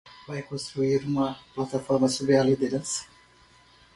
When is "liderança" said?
2.43-3.05